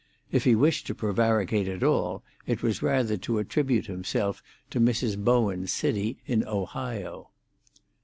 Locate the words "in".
6.25-6.43